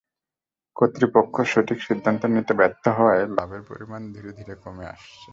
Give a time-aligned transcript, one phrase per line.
[0.75, 5.29] কর্তৃপক্ষ সঠিক সিদ্ধান্ত নিতে ব্যর্থ হওয়ায় লাভের পরিমাণ ধীরে ধীরে কমে আসছে।